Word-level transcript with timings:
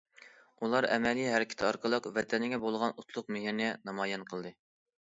ئۇلار 0.61 0.87
ئەمەلىي 0.95 1.29
ھەرىكىتى 1.33 1.67
ئارقىلىق 1.67 2.09
ۋەتەنگە 2.17 2.61
بولغان 2.67 2.97
ئوتلۇق 2.99 3.35
مېھرىنى 3.37 3.73
نامايان 3.91 4.31
قىلدى. 4.35 4.59